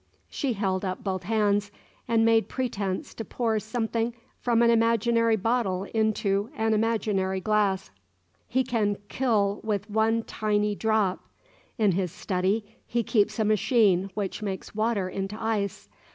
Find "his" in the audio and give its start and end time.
11.91-12.11